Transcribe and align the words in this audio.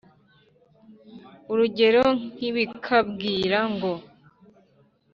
Urugero 1.51 2.05
nk 2.33 2.39
ibikabwira 2.49 3.59
ngo 3.73 3.91